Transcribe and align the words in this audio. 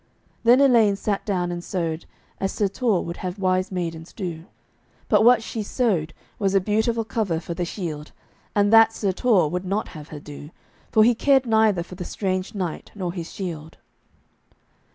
Then 0.43 0.59
Elaine 0.61 0.95
sat 0.95 1.27
down 1.27 1.51
and 1.51 1.63
sewed, 1.63 2.07
as 2.39 2.51
Sir 2.51 2.67
Torre 2.67 3.03
would 3.03 3.17
have 3.17 3.37
wise 3.37 3.71
maidens 3.71 4.13
do. 4.13 4.45
But 5.07 5.23
what 5.23 5.43
she 5.43 5.61
sewed 5.61 6.15
was 6.39 6.55
a 6.55 6.59
beautiful 6.59 7.05
cover 7.05 7.39
for 7.39 7.53
the 7.53 7.65
shield, 7.65 8.11
and 8.55 8.73
that 8.73 8.93
Sir 8.93 9.11
Torre 9.11 9.47
would 9.49 9.63
not 9.63 9.89
have 9.89 10.07
her 10.07 10.19
do, 10.19 10.49
for 10.91 11.03
he 11.03 11.13
cared 11.13 11.45
neither 11.45 11.83
for 11.83 11.93
the 11.93 12.03
strange 12.03 12.55
knight 12.55 12.89
nor 12.95 13.13
his 13.13 13.31
shield. 13.31 13.77